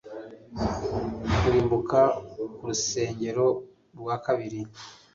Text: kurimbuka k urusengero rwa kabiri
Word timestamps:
kurimbuka 1.37 1.99
k 2.29 2.31
urusengero 2.63 3.47
rwa 3.99 4.15
kabiri 4.25 4.61